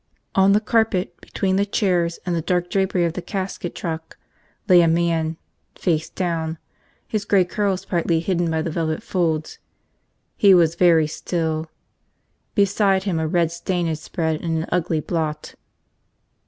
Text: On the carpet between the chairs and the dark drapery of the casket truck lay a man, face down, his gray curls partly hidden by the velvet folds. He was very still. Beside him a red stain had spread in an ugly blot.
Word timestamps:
On 0.33 0.53
the 0.53 0.59
carpet 0.59 1.21
between 1.21 1.57
the 1.57 1.63
chairs 1.67 2.17
and 2.25 2.35
the 2.35 2.41
dark 2.41 2.71
drapery 2.71 3.05
of 3.05 3.13
the 3.13 3.21
casket 3.21 3.75
truck 3.75 4.17
lay 4.67 4.81
a 4.81 4.87
man, 4.87 5.37
face 5.75 6.09
down, 6.09 6.57
his 7.07 7.23
gray 7.23 7.45
curls 7.45 7.85
partly 7.85 8.19
hidden 8.19 8.49
by 8.49 8.63
the 8.63 8.71
velvet 8.71 9.03
folds. 9.03 9.59
He 10.35 10.55
was 10.55 10.73
very 10.73 11.05
still. 11.05 11.69
Beside 12.55 13.03
him 13.03 13.19
a 13.19 13.27
red 13.27 13.51
stain 13.51 13.85
had 13.85 13.99
spread 13.99 14.41
in 14.41 14.63
an 14.63 14.69
ugly 14.71 15.01
blot. 15.01 15.53